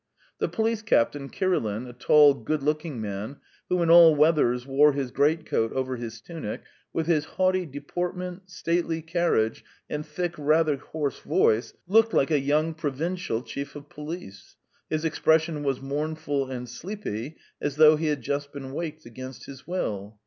The 0.39 0.47
police 0.49 0.81
captain, 0.81 1.29
Kirilin, 1.29 1.87
a 1.87 1.93
tall, 1.93 2.33
good 2.33 2.63
looking 2.63 2.99
man, 2.99 3.37
who 3.69 3.83
in 3.83 3.91
all 3.91 4.15
weathers 4.15 4.65
wore 4.65 4.93
his 4.93 5.11
great 5.11 5.45
coat 5.45 5.71
over 5.73 5.95
his 5.95 6.19
tunic, 6.21 6.63
with 6.91 7.05
his 7.05 7.25
haughty 7.37 7.67
deportment, 7.67 8.49
stately 8.49 9.03
carriage, 9.03 9.63
and 9.91 10.03
thick, 10.03 10.33
rather 10.39 10.77
hoarse 10.77 11.19
voice, 11.19 11.75
looked 11.85 12.15
like 12.15 12.31
a 12.31 12.39
young 12.39 12.73
provincial 12.73 13.43
chief 13.43 13.75
of 13.75 13.89
police; 13.89 14.55
his 14.89 15.05
expression 15.05 15.61
was 15.61 15.81
mournful 15.83 16.49
and 16.49 16.67
sleepy, 16.67 17.37
as 17.61 17.75
though 17.75 17.95
he 17.95 18.07
had 18.07 18.21
just 18.23 18.51
been 18.51 18.73
waked 18.73 19.05
against 19.05 19.45
his 19.45 19.67
will. 19.67 20.17